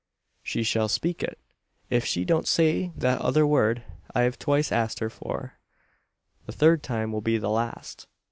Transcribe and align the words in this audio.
"She 0.41 0.63
shall 0.63 0.87
speak 0.87 1.21
it, 1.21 1.37
if 1.91 2.05
she 2.05 2.25
don't 2.25 2.47
say 2.47 2.91
that 2.95 3.21
other 3.21 3.45
word, 3.45 3.83
I've 4.15 4.39
twice 4.39 4.71
asked 4.71 4.97
her 4.97 5.11
for. 5.11 5.59
The 6.47 6.51
third 6.53 6.81
time 6.81 7.11
will 7.11 7.21
be 7.21 7.37
the 7.37 7.51
last. 7.51 8.07